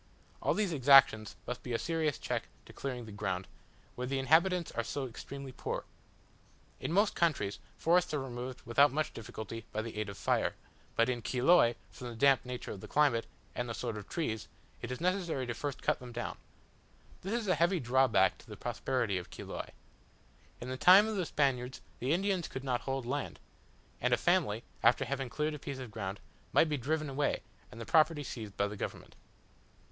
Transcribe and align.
All 0.41 0.55
these 0.55 0.73
exactions 0.73 1.35
must 1.45 1.61
be 1.61 1.73
a 1.73 1.77
serious 1.77 2.17
check 2.17 2.47
to 2.65 2.73
clearing 2.73 3.05
the 3.05 3.11
ground, 3.11 3.47
where 3.93 4.07
the 4.07 4.17
inhabitants 4.17 4.71
are 4.71 4.83
so 4.83 5.05
extremely 5.05 5.51
poor. 5.51 5.83
In 6.79 6.91
most 6.91 7.13
countries, 7.13 7.59
forests 7.77 8.11
are 8.11 8.19
removed 8.19 8.63
without 8.65 8.91
much 8.91 9.13
difficulty 9.13 9.63
by 9.71 9.83
the 9.83 9.95
aid 9.99 10.09
of 10.09 10.17
fire; 10.17 10.55
but 10.95 11.07
in 11.07 11.21
Chiloe, 11.21 11.75
from 11.91 12.07
the 12.07 12.15
damp 12.15 12.43
nature 12.45 12.71
of 12.71 12.81
the 12.81 12.87
climate, 12.87 13.27
and 13.53 13.69
the 13.69 13.75
sort 13.75 13.95
of 13.95 14.09
trees, 14.09 14.47
it 14.81 14.91
is 14.91 14.99
necessary 14.99 15.45
first 15.53 15.77
to 15.77 15.83
cut 15.83 15.99
them 15.99 16.11
down. 16.11 16.35
This 17.21 17.39
is 17.39 17.47
a 17.47 17.53
heavy 17.53 17.79
drawback 17.79 18.39
to 18.39 18.47
the 18.47 18.57
prosperity 18.57 19.19
of 19.19 19.29
Chiloe. 19.29 19.69
In 20.59 20.69
the 20.69 20.77
time 20.77 21.07
of 21.07 21.15
the 21.15 21.27
Spaniards 21.27 21.79
the 21.99 22.11
Indians 22.11 22.47
could 22.47 22.63
not 22.63 22.81
hold 22.81 23.05
land; 23.05 23.39
and 24.01 24.15
a 24.15 24.17
family, 24.17 24.63
after 24.81 25.05
having 25.05 25.29
cleared 25.29 25.53
a 25.53 25.59
piece 25.59 25.77
of 25.77 25.91
ground, 25.91 26.19
might 26.53 26.69
be 26.69 26.75
driven 26.77 27.07
away, 27.07 27.43
and 27.71 27.79
the 27.79 27.85
property 27.85 28.23
seized 28.23 28.57
by 28.57 28.65
the 28.67 28.75
government. 28.75 29.15